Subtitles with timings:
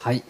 [0.00, 0.22] はい。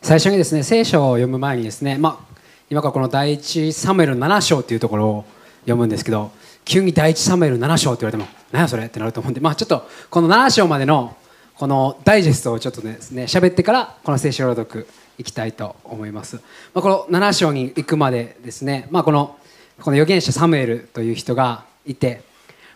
[0.00, 2.38] 最初にですね聖書を読む前にですね、まあ、
[2.70, 5.24] 今からこの第一サムエル7章というところを
[5.62, 6.30] 読むんですけど
[6.64, 11.16] 急に第一サムエル7章って言われても何やそれってなると思うんで、まあ、ちょっとこの7章までの
[11.56, 14.86] このダイジェストをちょっとですね喋ってからこの聖書朗読
[15.18, 16.42] いきたいと思います、ま
[16.76, 19.36] あ、この7章に行くまでですね、まあ、この
[19.80, 22.22] この預言者サムエルという人がいて、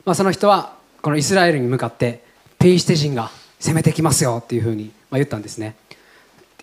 [0.05, 2.25] まあ、その人はこのイスラエルに向かって
[2.59, 3.31] ペイシテ人が
[3.61, 5.77] 攻めてきますよっていうふうに言ったんですね。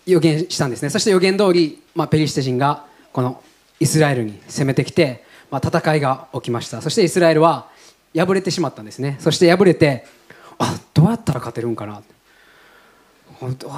[0.06, 0.90] 予言したんですね。
[0.90, 3.42] そして予言通り、まあ、ペリシテ人がこの
[3.78, 6.82] イスラエルに攻めてきて、まあ、戦いが起きました。
[6.82, 7.68] そしてイスラエルは
[8.14, 9.16] 敗れてしまったんですね。
[9.20, 10.04] そして敗れて
[10.58, 12.02] あどうやったら勝てるんかな。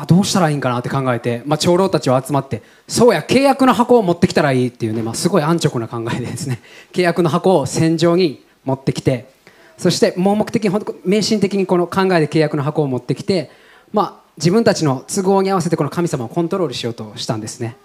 [0.09, 0.79] どうしたらいいんかな。
[0.81, 6.61] って考えて、まあ、長老たちは集まってそうや契約の箱を持ってきたらいいっていうね、まあ、すごい安直な考えでですね。
[6.93, 9.31] 契約の箱を戦場に持ってきて
[9.79, 13.51] そして盲目的に迷信的にこの考えで契約の箱を持ってきて、
[13.93, 17.77] まあ、自分たちの都合に合わせてこの神様をコントロールしようとしたんですね。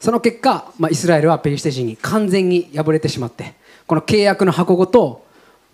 [0.00, 3.54] その結果、まあ、イスラエルはペリシテ人に完全に敗れてしまって
[3.86, 5.24] この契約の箱ごと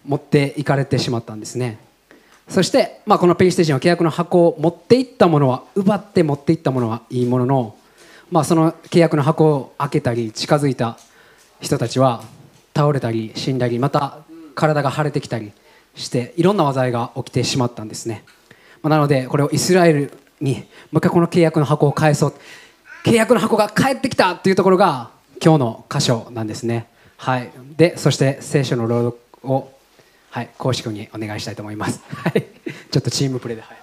[0.05, 1.79] 持っていかれてしまったんですね。
[2.49, 7.77] そして、まあ、このペリシテ人は契約の箱を持っていったものは奪って持っていったものはいいものの、
[8.31, 10.99] まあ、その契約の箱を開けたり近づいた
[11.61, 12.23] 人たちは
[12.75, 14.19] 倒れたり死んだりまた
[14.55, 15.53] 体が腫れてきたり
[15.95, 18.25] していろんな災いが起きてしまったんですね、
[18.83, 20.65] なのでこれをイスラエルにもう
[20.99, 22.35] 一回この契約の箱を返そう
[23.05, 25.11] 契約の箱が返ってきたというところが
[25.43, 26.89] 今日の箇所なんですね。
[27.17, 27.51] はい。
[27.77, 29.73] でそして聖書の朗読を
[30.31, 32.03] はい公式にお願いしたいと思います。
[32.11, 32.45] はい。
[32.91, 33.77] ちょっとチームプレーで、はい、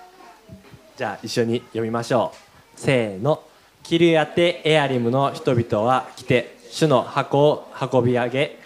[0.97, 2.33] じゃあ一緒に読みましょ
[2.77, 2.79] う。
[2.79, 3.41] せーの。
[3.83, 8.59] キリアテエアリムの人々は来て主の箱を運び上げ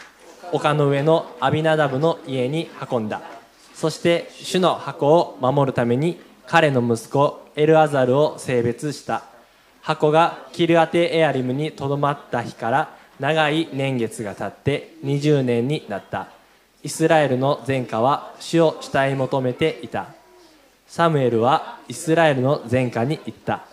[0.54, 3.22] 丘の上のアビナダブの家に運んだ。
[3.80, 9.24] そして主の箱を守るために彼の息子エルアザルを性別した。
[9.80, 16.28] 箱がキルアテエアリムにとどまった日から長い年月が経って20年になった。
[16.84, 20.08] イスラエルの前科は主を慕い求めていた。
[20.86, 23.64] サムエルはイスラエルの前科に言った。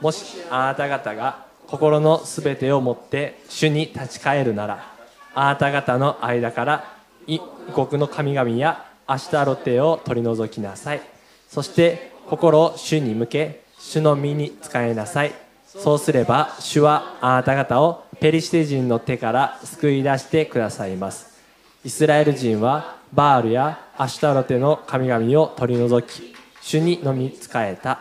[0.00, 4.92] もしあなた方が心のすべてをもって主に立ち返るなら
[5.36, 6.96] あなた方の間から
[7.28, 7.38] 異
[7.72, 11.00] 国の神々やアシタロテを取り除きなさい。
[11.48, 15.32] そして心を主に向け主の身に使いなさい。
[15.66, 21.40] そうすれば主はあなた方をペリシテ人の手から救い出してくださいます。
[21.84, 28.00] イスラエル人はバールやアシュタロテの神々を取り除き主にのみ仕えた。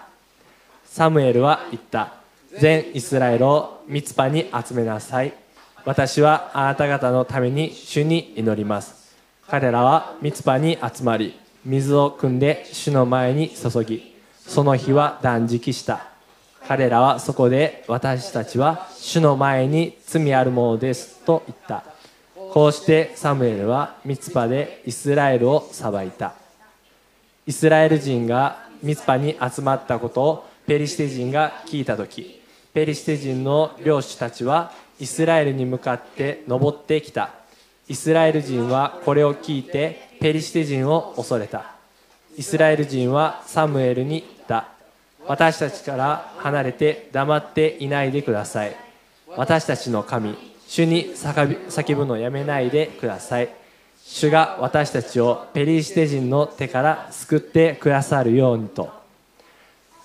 [0.86, 2.14] サムエルは言った。
[2.60, 5.34] 全イスラエルをミツパに集めなさい。
[5.84, 9.01] 私はあなた方のために主に祈ります。
[9.52, 14.16] 彼らはミツパに集まり水を汲んで主の前に注ぎ
[14.48, 16.06] その日は断食した。
[16.66, 21.84] 彼らはそこで私たちは主の前に罪あるものですと言った。
[22.54, 26.34] こうしてサムエルはミツパでイスラエルを裁いた。
[27.46, 32.42] イスラエル人がミツパに集まったことをペリシテ人が聞いた時
[32.74, 37.41] ペリシテ人の領主たちはイスラエルに向かって登ってきた。
[37.92, 41.76] イスラエル人はこれを聞いてペリシテ人を恐れた。
[42.38, 44.70] イスラエル人はサムエルに言った。
[45.28, 48.78] 私たちから離れて黙っていないでください。
[49.36, 50.38] 私たちの神
[50.70, 53.50] 主に叫ぶのやめないでください。
[54.06, 58.90] 主が私たちをペリシテ人の手から救ってくださるようにと。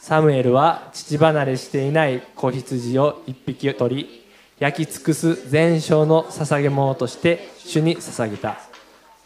[0.00, 4.25] サムエルは父離れしていない子羊を一匹取り
[4.58, 8.58] 焼き尽くす全焼の捧げ物として主に捧げた。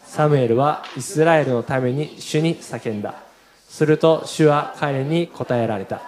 [0.03, 3.15] サムエルはイスラエルのために主に叫んだ。
[3.69, 6.01] すると主は彼に答えられた。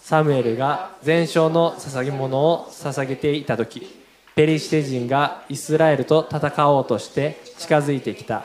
[0.00, 4.02] サムエルが全焼の捧げ物を捧げていた時
[4.34, 8.44] ペリシテ人がイスラエルと戦おうとして近づいてきた。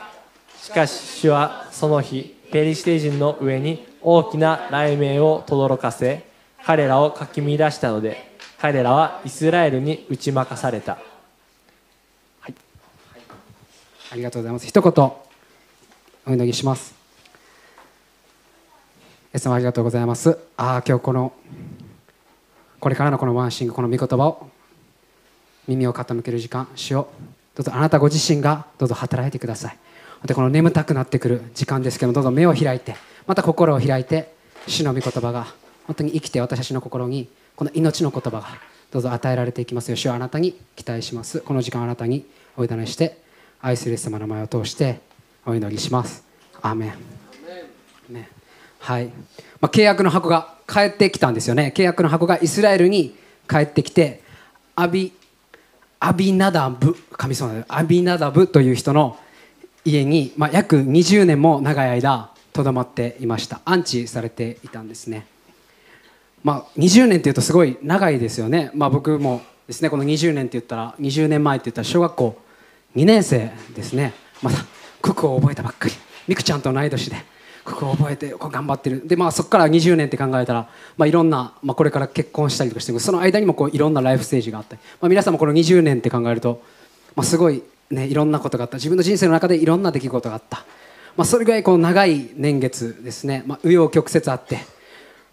[0.60, 6.24] しかし主はその日ペリシテ人の上に大きな雷鳴を轟かせ
[6.64, 8.27] 彼らをかき乱したので
[8.60, 10.98] 彼らはイスラエルに打ち負かされた。
[14.10, 14.66] ありがとうございます。
[14.66, 15.04] 一言
[16.26, 16.92] お祈りします。
[19.32, 20.38] イエス様ありがとうございます。
[20.56, 21.32] ああ今日この
[22.80, 24.48] これからのこのワンシングこの御言葉を
[25.68, 27.08] 耳を傾ける時間主よ
[27.54, 29.78] うどうぞあなたご自身がどうぞ働いてください。
[30.26, 32.96] でこの眠たくなってくる時間ですけどどうぞ目を開いて
[33.28, 34.34] また心を開いて
[34.66, 35.46] 主の御言葉が
[35.86, 38.46] 本当に生きて私たちの心にこの命の言葉が
[38.92, 39.90] どうぞ与えられていきます。
[39.90, 41.40] よ主はあなたに期待します。
[41.40, 42.24] この時間あなたに
[42.56, 43.18] お委ねして
[43.60, 45.00] 愛する様の名前を通して
[45.44, 46.24] お祈りします。
[46.62, 46.92] アーメン。
[48.78, 49.06] はい。
[49.06, 49.12] ま
[49.62, 51.72] あ、契約の箱が帰ってきたんですよね。
[51.74, 53.16] 契約の箱がイスラエルに
[53.50, 54.22] 帰ってきて
[54.76, 55.12] アビ
[55.98, 59.18] アビナダブ神様アビナダブという人の
[59.84, 63.60] 家に、まあ、約20年も長い間とどまっていました。
[63.64, 65.26] 安置されていたんですね、
[66.42, 72.38] まあ、20年っていうとすごい長いですよね、まあ、僕もですねこの20年って言ったら20年前って言ったら小学校
[72.96, 74.12] 2年生ですね。
[74.42, 74.58] まだ
[75.02, 75.94] 九九を覚えたばっかり。
[76.26, 77.16] みくちゃんと同い年で
[77.64, 79.06] 九九を覚えて頑張ってる。
[79.06, 86.62] で、まあ、そこから20年って考えたら、まあ、いろんな、まあ、これから結婚したりとかしてその間にもこういろんなライフステージがあったり、まあ、皆さんもこの20年って考えると、
[87.14, 88.76] まあ、すごい、ね、いろんなことがあった。
[88.76, 90.64] 自分の人生の中でいろんな出来事があった、
[91.16, 94.58] まあ、それぐらいこう長い年月ですね、まあ、紆余曲折あって、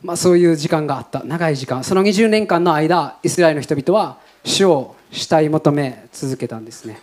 [0.05, 1.23] まあ、そういう時間があった。
[1.23, 1.83] 長い時間。
[1.83, 7.01] その20年間の間イスラエルの人々は主を慕い求め続けたんですね、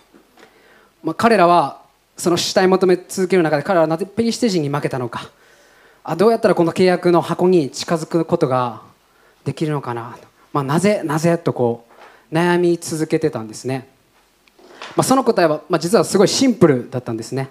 [1.02, 1.82] まあ、彼らは
[2.16, 5.30] その主体求め続ける中で彼らはなぜペリシテ人に負けたのか。
[6.04, 8.82] あどうやったらこの契約の箱に近づくことが
[9.44, 10.16] できるのかな、
[10.52, 11.86] まあ、なぜなぜとこ
[12.30, 13.88] う悩み続けてたんですね、
[14.96, 17.50] まあ、その答えは、まあ、実はすごいシンプルだったんですね。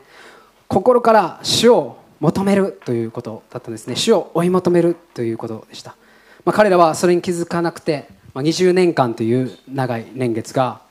[0.67, 3.95] 心から主を求めるということだったんですね。
[3.95, 5.95] 主を追い求めるということでした、
[6.45, 10.81] まあ、彼らはそれに気づかなくて、まあ、20年間という長い年月が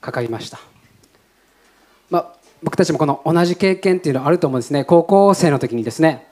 [0.00, 0.58] かかりました、
[2.10, 2.32] まあ、
[2.62, 4.84] 僕たちもこの同じ経験っていうのはあると思うんですね。
[4.84, 6.26] 高校生の時にですね。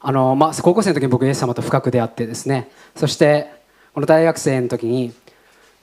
[0.00, 2.68] あの、まあ、高校生の時に僕イエス様と深く出会ってですね。
[2.96, 3.52] そして
[3.94, 5.12] この大学生の時に、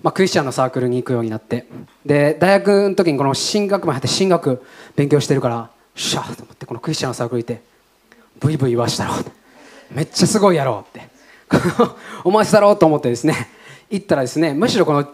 [0.04, 1.66] まあ、クリスチャンのサークルに行くようになって。
[2.06, 4.64] で大学の時にこの進学も入って進学
[4.98, 7.77] 勉強してるからしゃーと思ってこのクリスチャンのサークル行って
[8.40, 9.14] ブイブイ言わしたろ
[9.92, 11.18] めっちゃすごいやろうって。
[12.24, 13.48] お前したろうと思ってですね
[13.90, 15.08] 行ったらですねむしろこの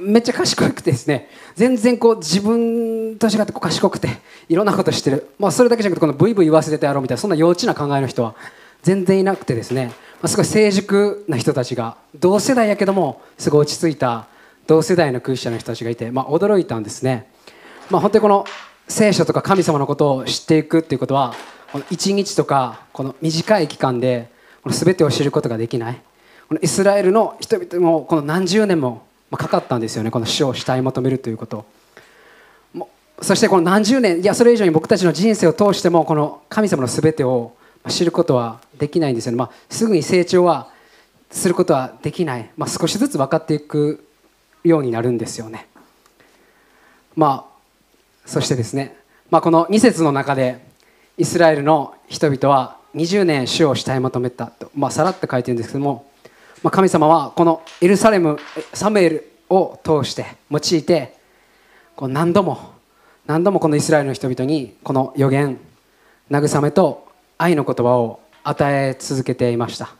[0.00, 4.08] めっちゃ賢くてですね全然こう自分と違ってこう賢くて
[4.48, 8.34] いろんなことしてる、まあ、それだけじゃなくてこのブイブイ言わせてやろうみたいなそんな幼稚な考えの人は
[8.82, 9.92] 全然いなくてですね、ま
[10.22, 14.26] あ、すごい成熟な人たちが同世代やけどもすごい落ち着いた
[14.66, 17.28] 同世代のクリスチャンの人たちがいて、まあ、驚いたんですね、
[17.90, 18.44] まあ、本当にこの
[18.86, 21.34] 聖書とか神様のことを知っていくっていうことは
[21.72, 24.30] この1日とかこの短い期間で
[24.62, 26.00] この全てを知ることができない。
[26.48, 30.10] このイスラエルの人々もこの何十年もかかったんですよね。
[30.10, 31.66] この死を主体求めるということ。
[33.20, 37.52] そしてこの何十年いやそれ以上に僕たちの人生を通してもこの神様の全てを
[37.88, 40.68] 知ることはできないんですよね、まあ、すぐに成長は
[41.30, 44.06] することはできない、まあ、少しずつ分かっていく
[44.62, 45.66] ようになるんですよね。
[47.16, 47.58] まあ
[48.24, 48.96] そしてですね、
[49.30, 50.67] まあ、この2節の中で
[51.18, 56.08] イスラエルの人々は20年主を主体求めたと、まあ、さらって書いてるんですけども
[56.62, 58.38] まあ、神様はこのエルサレム
[58.72, 61.16] サムエルを通して用いて
[61.94, 62.72] こう何度も
[63.26, 65.58] 何度もこのイスラエルの人々にこの予言
[66.30, 69.90] 慰めと愛の言葉を与え続けていました。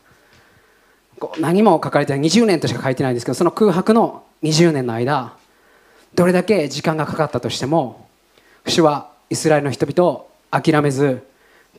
[1.20, 5.36] こう何も書かれてない20年としか書いてないんですけどその空白の20年の間
[6.14, 8.08] どれだけ時間がかかったとしても
[8.68, 11.26] 主はイスラエルの人々を諦めず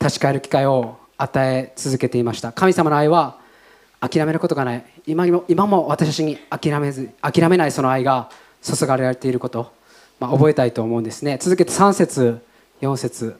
[0.00, 2.52] 立ち返る機会を与え続けていました。
[2.52, 3.38] 神様の愛は
[4.00, 4.84] 諦めることがない。
[5.06, 8.30] 今も今も私たちに諦めず諦めないその愛が
[8.62, 9.72] 注がれていること、
[10.18, 11.38] まあ、覚えたいと思うんですね。
[11.40, 12.40] 続けて3節
[12.80, 13.38] 4節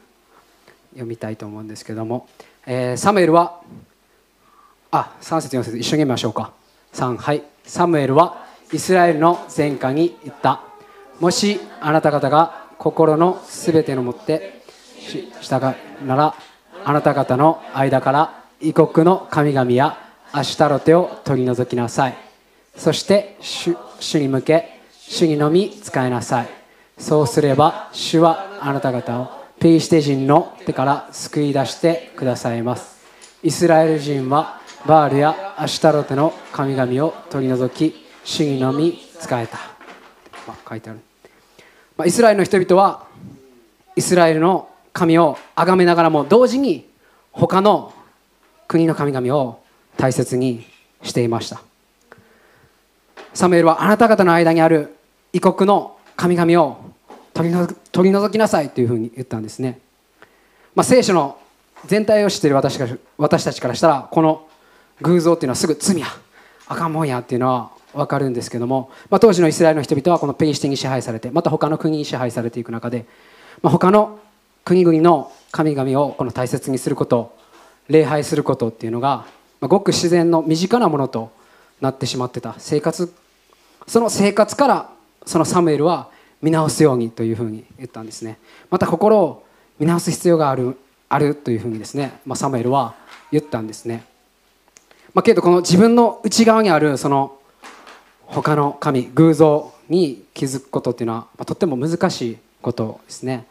[0.90, 2.28] 読みたいと思うんですけども、
[2.66, 3.60] えー、サムエルは
[4.90, 6.52] あ3節4節一緒に読みましょうか。
[6.92, 7.42] 3はい。
[7.64, 10.62] サムエルはイスラエルの前科に言った。
[11.20, 14.59] もしあなた方が心のすべてのもって
[15.40, 16.34] 従うなら
[16.84, 19.98] あなた方の間から異国の神々や
[20.32, 22.16] アシュタロテを取り除きなさい。
[22.76, 26.48] そして主に向け主にのみ使いなさい。
[26.98, 33.00] そうすれば主はあなた方をペイシテ人の手から救い出してくださいます。
[33.42, 39.58] イスラエル人はバールやアシュタロテの神々を取り除き主にのみ使えた、
[40.46, 41.00] まあ、書いてある、
[41.96, 43.06] まあ、イスラエルの人々は
[43.96, 46.88] イスラエルの神を崇めながらも同時に
[47.32, 47.92] 他の
[48.68, 49.62] 国の神々を
[49.96, 50.64] 大切に
[51.02, 51.62] していました。
[53.34, 54.96] サムエルはあなた方の間にある
[55.32, 56.90] 異国の神々を
[57.32, 57.54] 取り
[57.92, 59.80] 取り除きなさいというふうに言ったんですね、
[60.74, 61.38] まあ、聖書の
[61.86, 62.78] 全体を知っている私
[63.16, 64.48] 私たちからしたらこの
[65.00, 66.06] 偶像っていうのはすぐ罪や
[66.66, 73.06] あかんもんやっていうのは分かるんですけども、まあ、当時のイスラエルの人々はこのペリシテに支配されてまた他の国に支配されていく中で、
[73.62, 74.18] まあ、他の
[74.64, 77.36] 国々の神々をこの大切にすること
[77.88, 79.26] 礼拝することっていうのが
[79.60, 81.32] ごく自然の身近なものと
[81.80, 82.54] なってしまってた。
[82.58, 83.12] 生活
[83.86, 84.90] その生活から
[85.26, 86.08] そのサムエルは
[86.42, 88.38] 見直すようにというふうに言ったんですね。
[88.70, 89.44] また心を
[89.78, 90.76] 見直す必要がある
[91.08, 92.94] あるというふうにですね、まあ、サムエルは
[93.32, 94.04] 言ったんですね、
[95.12, 97.36] まあ、けどこの自分の内側にあるその
[98.26, 103.46] 他の神偶像に気づくことっていうのは、まあ、とっても難しいことですね。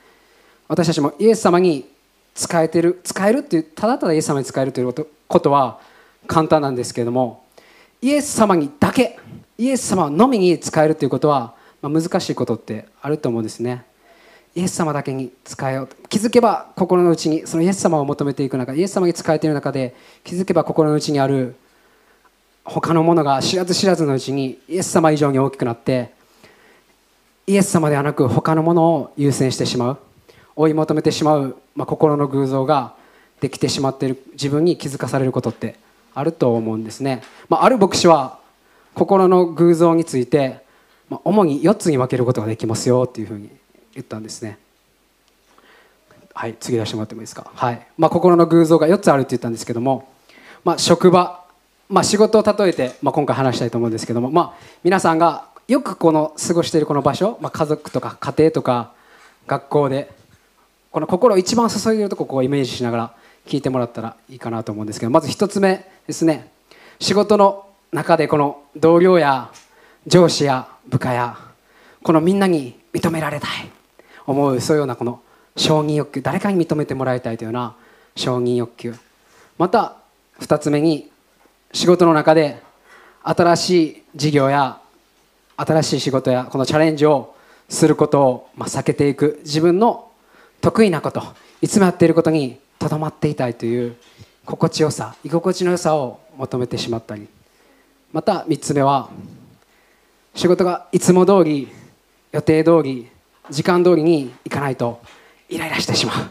[0.70, 1.90] 私たちもイエス様に
[2.36, 4.94] 使えてる使えるっていうただただイエス様に使えるという
[5.28, 5.80] ことは
[6.28, 7.44] 簡単なんですけれども
[8.02, 9.20] イエス様にだけ
[9.58, 13.84] イエス様のみに使えるということは、まあ、難しいことってあると思うんですね。
[14.56, 21.56] イエス様だけに使えよう気づけば心の内にそのイエス様を求めていく中イエス様に使えている中で気づけば心の内にある
[22.64, 26.12] 他のものが知らず知らずのうちにイエス様以上に大きくなって
[27.46, 30.09] イエス様ではなく他のものを優先してしまう。
[30.60, 32.94] 追い求めてしまう、まあ、心の偶像が
[33.40, 35.80] できてしまっている自分に気づかされることって
[36.14, 38.40] あると思うんですね、まあ、ある牧師は
[38.94, 40.60] 心の偶像について、
[41.10, 43.50] まあ、主に4つに分けることができますよっていうふうに
[43.94, 44.58] 言ったんですね。
[46.34, 47.88] はい次出してもらってもいいですか、はい。
[47.98, 50.10] まあ、心の偶像が4つあるって言ったんですけども、
[50.66, 51.44] まあ、職場、
[51.90, 58.92] まあ、仕事を例えて、まあ、今回話したいと思うんですけども、まあ、皆さんがよくこの過ごしているこの場所、まあ、家族とか家庭とか
[59.48, 60.19] 学校で
[60.92, 63.14] この心を一番注いでるとこをイメージしながら
[63.46, 66.52] 聞いてもらったらいいかなと思うんですけどまず1つ目ですね。
[67.00, 69.52] 仕事の中でこの同僚や
[70.08, 71.38] 上司や部下や
[72.04, 73.50] このみんなに認められたい。
[74.26, 75.22] 思うそういうようなこの
[75.56, 77.76] 承認欲求誰かに認めてもらいたいというような
[78.16, 78.96] 承認欲求。
[79.58, 79.98] また
[80.40, 81.12] 2つ目に
[81.74, 82.62] 仕事の中で
[83.24, 84.80] 新しい事業や
[85.58, 87.36] 新しい仕事やこのチャレンジを
[87.68, 89.40] することをま避けていく。
[89.44, 90.09] 自分の
[90.62, 91.22] 得意なこと
[91.62, 93.96] いつもやっていることにとどまっていたいという
[94.46, 97.28] 心地よさ居心地の良さを求めてしまったり。
[98.12, 99.10] また3つ目は
[100.34, 101.68] 仕事がいつも通り
[102.32, 103.08] 予定通り
[103.50, 105.02] 時間通りに行かないと
[105.50, 106.30] イライラしてしまう。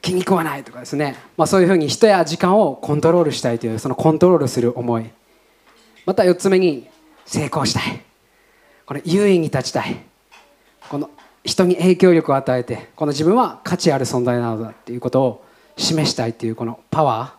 [0.00, 5.10] 気に食わないとかですね、まあ、そういうふうに人や時間をコントロールしたいというそのコントロールする思い。
[6.06, 6.88] また4つ目に
[7.24, 8.02] 成功したい。
[8.84, 9.96] これ優位に立ちたい。
[11.44, 15.44] 人に影響力を与えてこの自分は価値ある存在なのだっていうことを
[15.76, 17.34] 示したいっていうこのパワ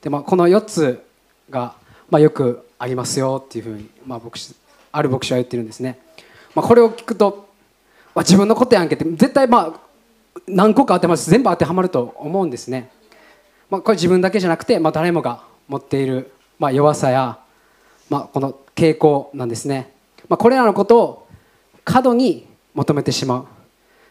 [0.00, 0.04] ー。
[0.04, 1.04] で、もこの4つ
[1.50, 1.74] が、
[2.10, 4.54] まあ、よくありますよっていうふうに、まあ、牧師
[4.92, 5.98] ある牧師は言ってるんですね、
[6.54, 7.48] まあ、これを聞くと、
[8.14, 9.80] まあ、自分のことやんけって絶対まあ
[10.46, 11.28] 何個か当てます。
[11.30, 12.90] 全部当てはまると思うんですね、
[13.70, 17.38] まあ、これ自分だけじゃなくて、まあ、誰もが持っている、まあ、弱さや、
[18.08, 19.92] まあ、この傾向なんですね、
[20.28, 21.28] まあ、これらのことを
[21.84, 23.46] 過度に求めてしまう。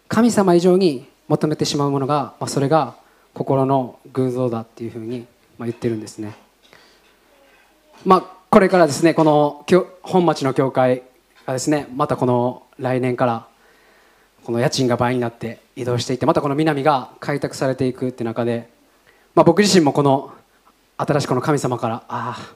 [0.08, 2.96] 神様以上に求めてしまうものが、まあ、それが
[3.34, 6.34] 心の偶像だっていうふうに、まあ、言ってるんですね。
[8.06, 9.66] まあこれからですねこの
[10.02, 11.04] 本町の教会
[11.46, 13.48] がですねまたこの来年から
[14.44, 18.70] この家賃が倍になって移動していってまたこの南が開拓されていくって中で、
[19.36, 20.34] まあ、僕自身もこの
[20.98, 22.56] 新しくこの神様からああ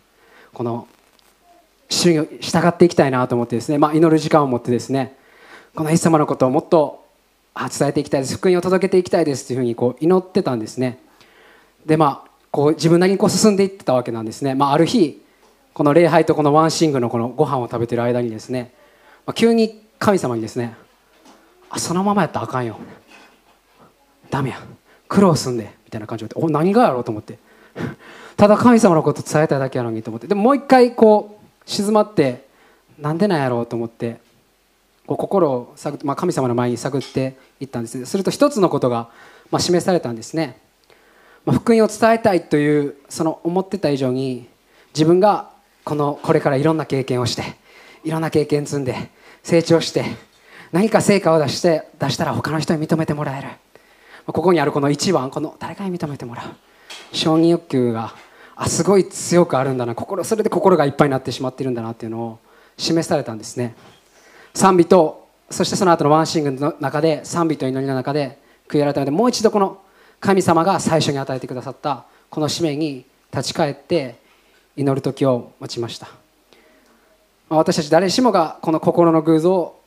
[0.54, 0.88] この
[1.90, 5.18] 主に従っていきたいなと思ってですね、まあ、祈る時間を持ってですね
[5.74, 7.06] このイエス様のことをもっと
[7.56, 8.36] 伝えていきたいです。
[8.36, 11.00] 福音を届けていきたいですというふうにこう祈ってたんですね。
[11.86, 15.24] でまあこう自分なりにこう進んでいってたわけなんですね、まあ、ある日
[15.74, 18.74] この礼拝とこのワンシングのこのご飯を食べてる間にですね、
[19.26, 20.76] まあ、急に神様にですね
[21.70, 22.78] あそのままやったらあかんよ。
[24.30, 24.62] ダメや。
[25.08, 25.72] 苦労すんで。
[25.86, 27.04] みたいな感じでお何がやろう？
[27.06, 27.40] と思って。
[28.36, 30.28] ただ神様のこと伝えたいだけやのにと思って。
[30.28, 32.46] でももう一回こう静まって
[33.00, 33.66] なんでなんやろう？
[33.66, 34.20] と思って。
[35.08, 39.10] こう心を探、まあ、神様の前に探っていったんですすると一つのことが、
[39.50, 40.62] まあ、示されたんですね、
[41.46, 44.48] まあ、福音を伝えたいというその思ってた以上に
[44.94, 45.50] 自分が
[45.84, 47.44] このこれからいろんな経験をして
[48.04, 49.10] いろんな経験積んで
[49.44, 50.06] 成長して
[50.72, 53.48] 何か成果を出して出したら他の人に認めてもらえる。
[54.28, 56.46] ここにあるこの一番この誰かに認めてもらう。
[57.16, 58.14] 承認欲求が
[58.56, 59.96] あすごい強くあるんだな。
[59.96, 62.40] 心それで心がいっぱいになってしまっているんだなっていうのを
[62.78, 63.76] 示されたんですね。
[64.54, 69.82] 賛美とそしてその後のワンシングの中で賛美と祈りの中で悔い改めてもう一度この
[70.20, 74.16] 神様が最初に与えてくださったこの使命に立ち返って
[74.78, 76.08] 祈る時を待ちました。
[77.50, 79.82] 私たち誰しもがこの心の偶像を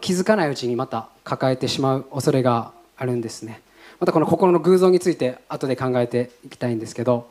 [0.00, 3.60] 気づかないうちにまた抱えてしまう恐れがあるんですね。
[4.00, 7.28] またこの心の偶像について後で考えていきたいんですけど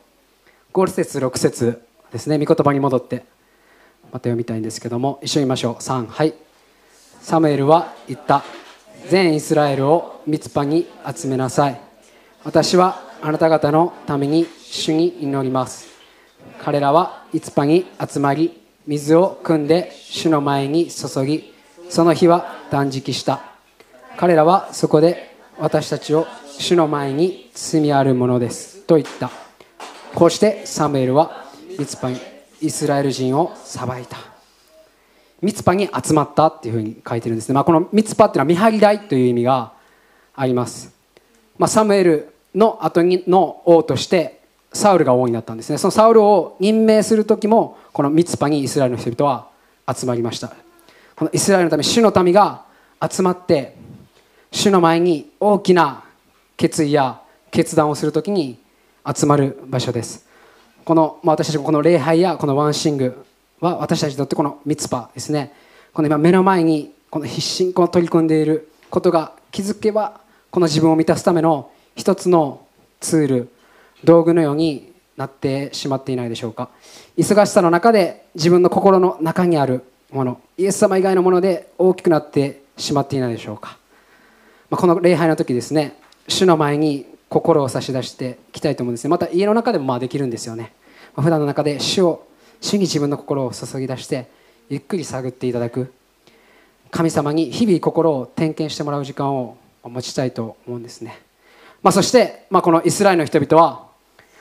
[0.72, 3.24] 5節6節ですね御言葉に戻って。
[4.12, 5.74] また読みたいんですけども一緒に言いましょう。
[5.76, 6.34] 3はい。
[7.22, 8.42] サムエルは言った。
[9.08, 11.80] 全イスラエルをミツパに集めなさい。
[12.44, 15.86] 私はあなた方のために主に祈ります。
[16.62, 21.54] 彼らはイツパに集まり水を汲んで主の前に注ぎ
[21.88, 23.40] その日は断食した。
[24.16, 26.26] 彼らはそこで私たちを
[26.58, 28.80] 主の前に罪あるものです。
[28.80, 29.30] と言った。
[30.14, 31.44] こうしてサムエルは
[31.78, 32.18] ミツパに
[32.60, 34.31] イスラエル人を裁いた。
[35.42, 39.72] ミツパに集まったっていうふうに書いてるんですね、まあ、このミツパっていうのは見張り台という意味が
[40.34, 40.94] あります、
[41.58, 44.40] まあ、サムエルの後にの王として
[44.72, 45.78] サウルが王になったんですね。
[45.78, 49.48] そのサウルを任命する時もこのミツパにイスラエルの人々は
[49.94, 50.52] 集まりました。
[51.14, 52.64] このイスラエルのため主の民が
[53.00, 53.76] 集まって
[54.50, 56.04] 主の前に大きな
[56.56, 57.20] 決意や
[57.50, 58.58] 決断をするときに
[59.14, 60.26] 集まる場所です。
[60.84, 63.24] この、まあ、私たちこの礼拝やこのワンシング
[63.62, 65.52] は私たちにとってこのミツパですね。
[65.92, 72.66] この今目の前にこの必死にこの取り組んでいることが気づけばこの自分を満たすための一つの
[73.00, 73.48] ツール
[74.02, 76.70] 道具のようになってしまっていないでしょうか。
[77.16, 83.78] 忙しさの中で自分の心の中にあるものイエス様以外のもので大きくなってしまっていないでしょうか、
[84.70, 85.96] まあ、この礼拝の時ですね
[86.28, 89.10] 主の前に心を差し出していきたいと思うんですね。
[89.10, 90.72] また家の中でもまあできるんですよね、
[91.14, 92.26] ま、普段の中で主を
[92.62, 94.26] 主に自分の心を注ぎ出して
[94.70, 95.92] ゆっくり探っていただく。
[96.92, 101.18] 神様に日々心を点検してもらう時間を持ちたいと思うんですね、
[101.82, 103.86] まあ、そして、まあ、このイスラエルの人々は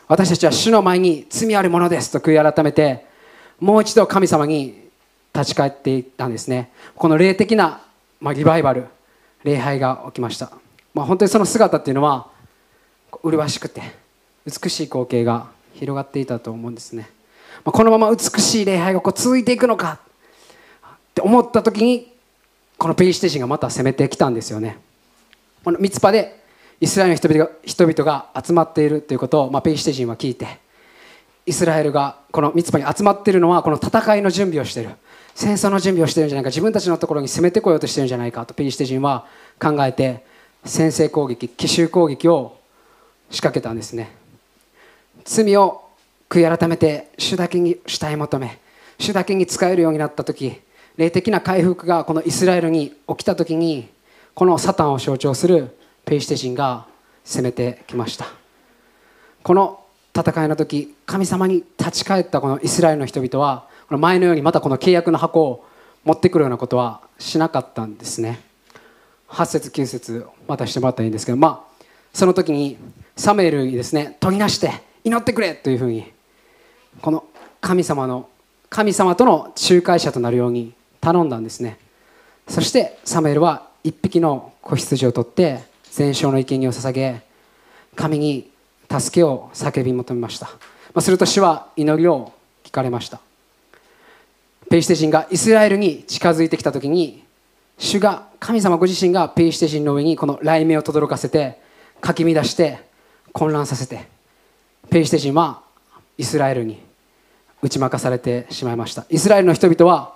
[0.10, 3.06] 私たちは主の前に罪あるものですと悔い改めて
[3.62, 4.90] もう一度神様に
[5.34, 6.72] 立ち返っていったんですね。
[6.96, 7.82] この霊的な、
[8.20, 8.88] まあ、リバイバル
[9.46, 10.52] 礼拝が起きました、
[10.94, 12.28] まあ、本当にその姿っていうのは
[13.24, 13.82] 麗しくて
[14.46, 17.10] 美しい光景が広がっていたと思うんですね。
[17.64, 20.00] このまま美しい礼拝がこう続いていくのか
[20.86, 22.12] って思った時に
[22.78, 24.80] このペリシテ人がまた攻めてきたんですよね。
[25.64, 26.42] このミツパで
[26.80, 30.60] イスラエルの人々が人々が集まっているということを、まあ、ペリシテ人は聞いて
[31.46, 34.90] イスラエルがこのミツパに集まっているのはこの戦いの準備をしている。
[35.36, 39.26] 戦争の準備をしているんじゃないか自分たちのところに攻めてこようとしているんじゃないかとペリシテ人は
[39.60, 40.26] 考えて
[40.66, 42.58] 先制攻撃奇襲攻撃を
[43.30, 44.12] 仕掛けたんですね。
[45.24, 45.91] 罪を
[46.32, 48.58] 悔い改めて主だけに主体求め
[48.98, 50.62] 主だけに使えるようになった時
[50.96, 53.90] 霊的な回復がこのイスラエルに起きた時に
[54.34, 55.76] このサタンを象徴する
[56.06, 56.88] ペリシテ人が
[57.26, 58.26] 攻めてきました。
[59.44, 59.84] この
[60.16, 65.66] 戦いの時神様に立ち返ったこのイスラエルの人々はこの前のようにまたこの契約の箱を
[66.04, 68.40] 持ってくるようなことはしなかったんですね。
[69.30, 72.78] 8節9節またしてもらったらいいんですけどまあその時に
[73.16, 74.72] サムエルにですね取りなして
[75.04, 76.12] 祈ってくれというふうに
[77.00, 77.26] この
[77.62, 78.28] 神様の
[78.70, 81.78] 神様との仲介者となるように頼んだんですね。
[82.48, 85.60] そしてサムエルは一匹の子羊を取って
[85.92, 87.22] 全焼の生贄を捧げ
[87.96, 88.50] 神に
[88.90, 90.54] 助けを叫び求めました、ま
[90.96, 93.20] あ、すると主は祈りを聞かれました。
[94.70, 97.24] ペリシテ人がイスラエルに近づいてきた時に
[97.78, 101.60] 主が神様ご自身がペリシテ人の上にこの雷鳴を轟かせて
[102.00, 102.80] かき乱して
[103.34, 104.08] 混乱させて
[104.90, 105.62] ペリシテ人は
[106.18, 106.80] イスラエルに
[107.62, 109.06] 打ち負かされてしまいました。
[109.10, 110.16] イスラエルの人々は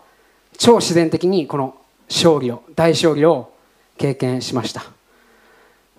[0.58, 1.76] 超自然的にこの
[2.10, 3.52] 勝利を大勝利を
[3.98, 4.84] 経験しました。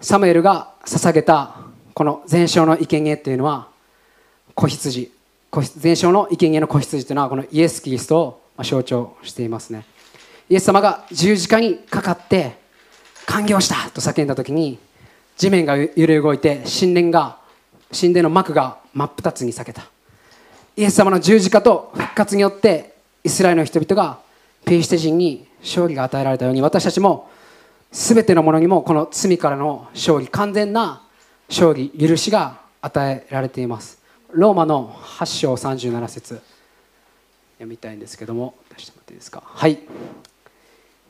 [0.01, 1.57] サムエルが捧げた
[1.95, 3.69] この全焼の生贄っていうのは
[4.55, 5.13] 子羊
[5.79, 9.85] 全焼の生贄の子羊というのはこのイエス・キリストを象徴していますね。
[10.49, 12.59] イエス様が十字架にかかって
[13.27, 14.79] 完了したと叫んだ時に
[15.37, 17.39] 地面が揺れ動いて神殿が
[17.93, 19.83] 神殿の幕が真っ二つに裂けた。
[20.75, 24.21] イエス様の十字架と復活によってイスラエルの人々が
[24.65, 27.29] ペリシテ人に勝利が与えられたように私たちも
[27.93, 31.03] 全てのものにもこの罪からの勝利完全な
[31.51, 34.01] 勝利許しが与えられています。
[34.33, 36.41] ローマの8章37節。
[37.59, 39.43] 読みたいんですけども出してもらっていいですか？
[39.45, 39.79] はい。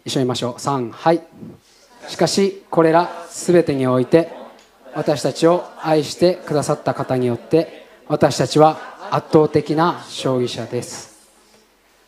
[0.05, 0.55] 一緒に言いましょう。
[0.55, 1.22] 3はい。
[2.09, 4.33] しかしこれら全てにおいて
[4.96, 8.78] 私たちを愛してくださった方によって私たちは
[9.11, 11.28] 圧倒的な勝利者です。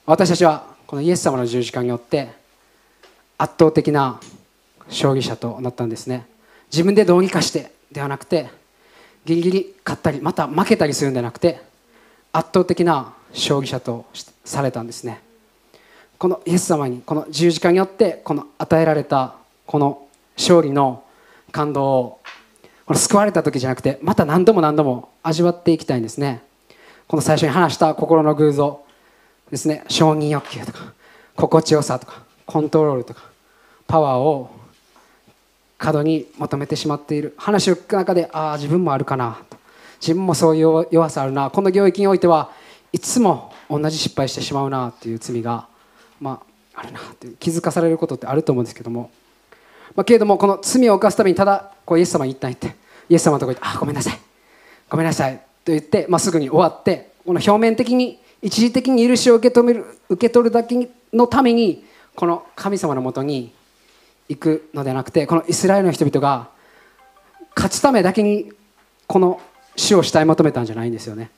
[0.07, 2.31] 私たちはこのイエス様の十字架によって
[3.37, 4.19] 圧倒的な
[4.87, 6.25] 勝利者となったんですね。
[6.73, 8.49] 自分でどうにかしてではなくて
[9.27, 11.61] ギリギリ勝ったりまた負けたりするんじゃなくて
[12.33, 14.07] 圧倒的な勝利者と
[14.47, 15.21] されたんですね。
[16.17, 19.35] このイエス様にこの十字架によってこの与えられた
[19.67, 21.05] この勝利の
[21.53, 22.21] 感動を
[22.89, 26.41] この救われた時じゃなくてまた何度も何度も味わっていきたいんですね。
[27.07, 28.83] この最初に話した心の偶像。
[29.51, 29.85] ですね。
[29.89, 30.95] 承認欲求とか
[31.37, 33.25] 心地よさとかコントロールとか
[33.87, 34.51] パワーを
[35.77, 37.35] 過度に求めてしまっている。
[37.37, 39.39] 話を聞く中でああ自分もあるかな。
[39.51, 39.59] と
[40.01, 41.51] 自分もそういう弱さあるな。
[41.51, 42.51] この領域においては
[42.95, 45.69] いつも同じ失敗してしまうなっていう罪が、
[46.23, 46.41] ま
[46.75, 49.11] あ、あるなって気づかされることってあると思うんですけども。
[49.95, 52.89] まあ、けれどもこの罪を犯すためにただこうイエス様に一旦言って。
[53.09, 54.19] イエス様のところに行って「あごめんなさい。
[54.89, 63.53] ごめんなさい」と言って、まあ、すぐに終わってこの表面的に一時的に許しを受け止める受け取るだけのためにこの神様のもとに
[64.29, 66.49] 行くのではなくてこのイスラエルの人々が
[67.57, 68.53] 勝つためだけに
[69.07, 69.41] この
[69.77, 71.31] 主を慕い求めたんじゃないんですよね。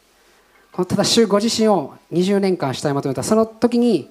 [0.73, 4.09] このただ主ご自身を20年間慕い求めたその時に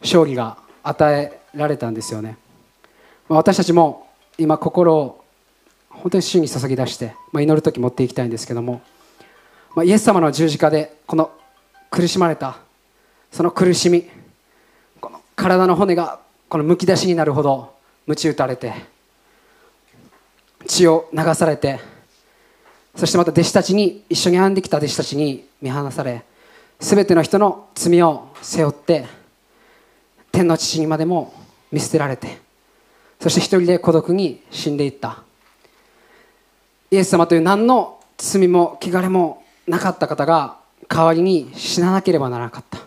[0.00, 2.36] 勝利が与えられたんですよね。
[3.28, 5.24] 私たちも今心を
[5.90, 8.80] 本当に主に注ぎ出して、まあ、祈る時持っていきたいんですけども、
[9.74, 11.30] まあ、イエス様の十字架でこの
[11.90, 12.58] 苦しまれた
[13.30, 14.08] その苦しみ
[15.00, 17.74] この体の骨がこのむき出しになるほど
[18.06, 18.72] 鞭打たれて
[20.66, 21.80] 血を流されて
[22.96, 26.24] そしてまた弟子たちに一緒に歩んできた弟子たちに見放され
[26.80, 29.06] 全ての人の罪を背負って
[30.32, 31.34] 天の父にまでも
[31.70, 32.47] 見捨てられて
[33.20, 35.22] そして一人で孤独に死んでいった。
[36.90, 40.56] イエス様という何の罪も汚れもなかった方が
[40.88, 42.78] 代わりに死ななければならなかった。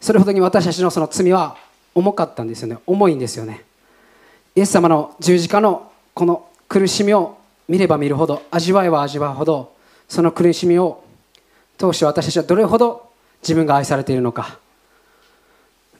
[0.00, 1.56] それほどに私たちのその罪は
[1.94, 2.78] 重かったんですよね。
[2.86, 3.64] 重いんですよね。
[4.54, 9.74] イエス様の十字架のこの苦しみを見れば見るほど味わえば味わうほど
[10.08, 11.04] その苦しみを
[11.78, 13.10] 通して私たちはどれほど
[13.42, 14.58] 自分が愛されているのか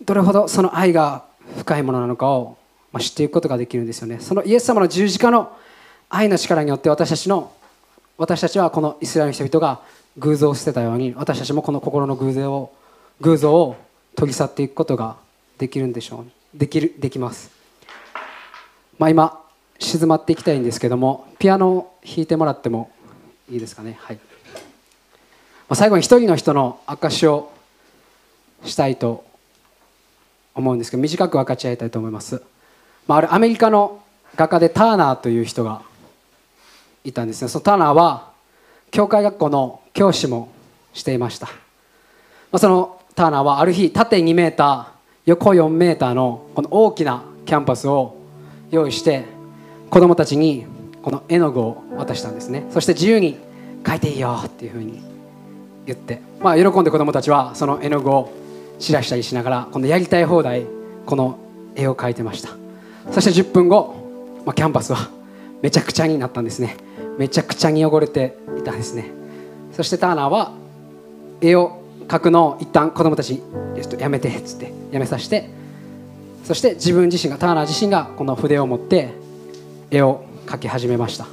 [0.05, 1.25] どれほどその愛が
[1.57, 2.57] 深いものなのかを
[3.01, 4.19] 知っていくことができるんですよね。
[4.21, 5.57] そのイエス様の十字架の
[6.11, 7.53] 愛の力によって私たちの
[8.19, 9.81] 私たちはこのイスラエルの人々が
[10.19, 12.75] 偶像を捨てたように私たちもこの心の偶像を
[13.21, 13.77] 偶像を
[14.17, 15.17] 研ぎ去っていくことが
[15.59, 16.59] できるんでしょう。
[16.59, 17.51] できるできます、
[18.99, 19.41] まあ、今
[19.79, 22.91] 静まっていきたいんですけどもピアノを弾いてもらっても
[23.51, 23.97] いいですかね？
[24.01, 24.19] はい、
[25.69, 27.51] ま、最後に一人の人の証しを
[28.65, 29.25] したいと
[30.55, 32.43] 思うんですけど短く分かち合いたいと思います、
[33.07, 34.01] まあ、あるアメリカの
[34.37, 35.83] 画家でターナーという人が
[37.05, 37.49] いたんですね。
[37.49, 38.31] そのターナーは
[38.91, 40.51] 教会学校の教師も
[40.93, 41.53] していました、ま
[42.53, 44.87] あ、そのターナーはある日縦2メーター
[45.27, 48.17] 横4メーターのこの大きなキャンパスを
[48.71, 49.25] 用意して
[49.91, 50.67] 子供たちに
[51.03, 52.67] この絵の具を渡したんですね。
[52.71, 53.39] そして自由に
[53.83, 55.03] 描いていいよっていうふうに
[55.87, 58.33] 言って、まあ、喜んで子供たちはその絵の具を
[58.79, 60.67] 散らしたりしながらこのやりたい放題
[61.07, 61.39] この
[61.75, 62.62] 絵を描いてました。
[63.11, 63.95] そして10分後、
[64.47, 65.11] まあ、キャンパスは
[65.63, 66.77] めちゃくちゃになったんですね。
[67.19, 69.11] めちゃくちゃに汚れていたんですね。
[69.73, 70.53] そしてターナーは
[71.41, 73.43] 絵を描くのを一旦子供たちに
[73.99, 75.51] やめてっつってやめさせて。
[76.45, 79.11] そして自分自身がターナー自身がこの筆を持って
[79.91, 81.27] 絵を描き始めました。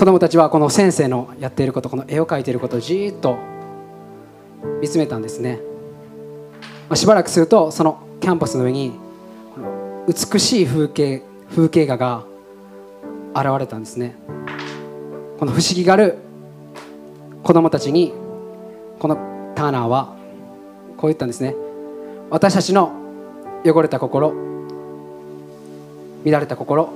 [0.00, 3.36] 子供たちはこの先生のやっていることこの絵を描いていることをじっと
[4.80, 5.60] 見つめたんですね、
[6.88, 8.92] まあ、しばらくするとそのキャンパスの上に
[10.06, 12.24] 美しい風景風景画が
[13.34, 14.14] 現れたんですね。
[15.38, 16.18] この不思議がある
[17.42, 18.12] 子供たちに
[18.98, 19.16] この
[19.54, 20.14] ターナーは
[20.96, 21.54] こう言ったんですね。
[22.28, 22.92] 私たちの
[23.64, 24.32] 汚れた心
[26.24, 26.92] 乱れた心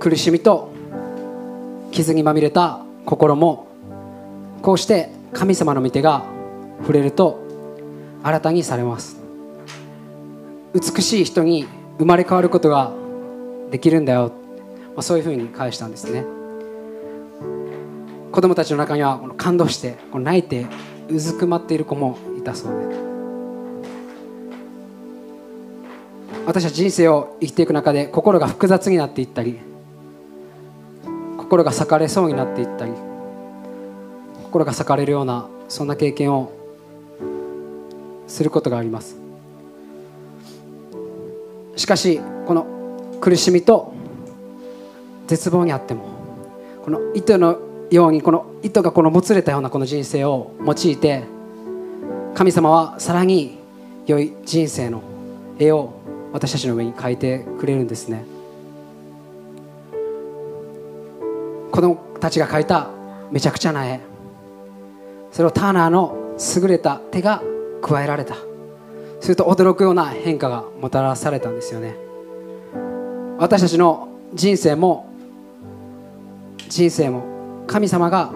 [0.00, 0.72] 苦しみと
[1.90, 3.68] 傷にまみれた心も
[4.62, 6.24] こうして神様の御手が
[6.80, 7.38] 触れると
[8.22, 9.17] 新たにされます。
[10.74, 11.66] 美しい人に
[11.98, 12.92] 生まれ変わることが
[13.70, 14.32] できるんだよ、
[14.94, 16.24] まあ、そういうふうに返したんですね。
[18.30, 20.66] 子供たちの中には感動して泣いて
[21.08, 23.08] うずくまっている子もいたそうで。
[26.46, 29.58] 私は人生を生きていく中で心が複雑になっていったり
[31.36, 32.92] 心が裂かれそうになっていったり
[34.44, 36.52] 心が裂かれるようなそんな経験を
[38.26, 39.27] することがあります。
[41.78, 42.66] しかしこの
[43.20, 43.94] 苦しみと
[45.28, 46.08] 絶望にあっても
[46.84, 47.60] この糸の
[47.90, 51.22] ようにこの糸がこのもつれたようなこの人生を用いて
[52.34, 53.58] 神様はさらに
[54.06, 55.02] 良い人生の
[55.58, 55.94] 絵を
[56.32, 58.24] 私たちの上に描いてくれるんですね。
[61.70, 62.88] 子供たちが描いた
[63.30, 64.00] めちゃくちゃな絵。
[65.30, 67.42] それをターナーの優れた手が
[67.82, 68.34] 加えられた。
[69.20, 71.96] すると驚くような変化がもたらされたんですよね。
[73.38, 75.08] 私たちの人生も
[76.68, 77.24] 人生も
[77.66, 78.32] 神様が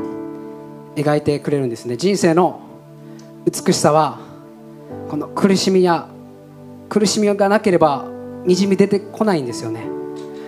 [0.97, 1.97] 描いてくれるんですね。
[1.97, 2.61] 人生の
[3.45, 4.18] 美しさは
[5.09, 6.09] この苦しみや
[6.88, 8.07] 苦しみがなければ
[8.45, 9.87] にじみ出てこないんですよね。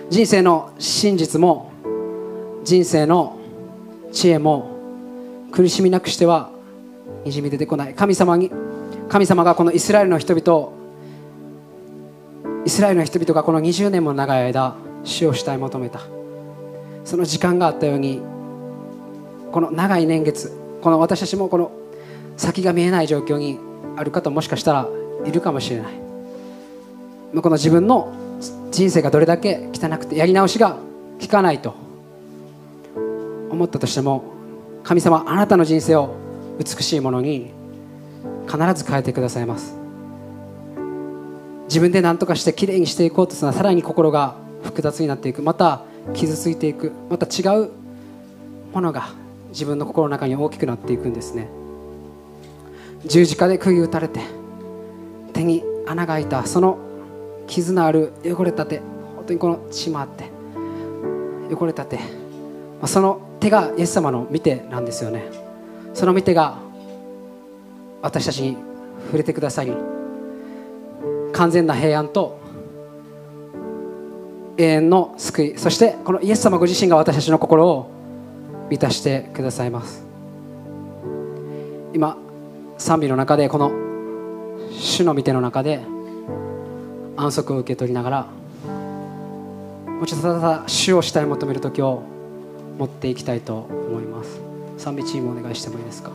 [0.09, 1.71] 人生の真実も
[2.63, 3.37] 人生の
[4.11, 4.71] 知恵も
[5.51, 6.49] 苦しみなくしては
[7.23, 7.93] にじみ出てこない。
[7.93, 8.51] 神様に
[9.09, 10.71] 神様がこのイスラエルの人々
[12.65, 16.01] イスラエルの人々がこの20年も長い間死を主体求めた。
[17.03, 18.19] その時間があったように
[19.51, 21.71] この長い年月この私たちもこの
[22.35, 23.59] 先が見えない状況に
[23.95, 24.89] ある方もしかしたら
[25.25, 25.93] いるかもしれない。
[27.41, 28.13] この自分の
[28.71, 30.77] 人生がどれだけ汚くてやり直しが
[31.21, 31.75] 効かないと
[33.49, 34.23] 思ったとしても
[34.83, 36.15] 神様あなたの人生を
[36.59, 37.51] 美しいものに
[38.47, 39.75] 必ず変えてくださいます。
[41.67, 45.41] 自分で何とかしてきれいにしていこうとするのはさらに心が複雑になっていく。
[45.41, 46.91] また傷ついていく。
[47.09, 47.69] また違う
[48.73, 49.09] ものが
[49.49, 51.47] 自分の心の中に大きくなっていくんですね。
[53.05, 54.19] 十字架で釘打たれて
[55.33, 56.79] 手に穴が開いたその
[57.47, 58.79] 傷のある汚れた手
[59.15, 60.25] 本当にこの血もあって
[61.53, 61.99] 汚れた手
[62.85, 65.25] その手がイエス様の見てなんですよね。
[65.93, 66.57] その見てが
[68.05, 68.55] 私たちに
[69.07, 69.73] 触れてくださり
[71.33, 72.39] 完全な平安と
[74.57, 77.89] 永遠の救いそしてこのイエス様ご自身が私たちの心を
[78.69, 80.05] 満たしてくださいます。
[81.93, 82.17] 今
[82.77, 83.71] 賛美の中でこの
[84.71, 85.81] 主の御手の中で
[87.17, 88.27] 安息を受け取りながら
[89.87, 92.03] もうちょっとただ主をしたい求める時を
[92.77, 94.39] 持っていきたいと思います。
[94.77, 96.11] 賛美チームお願いしてもいいですか？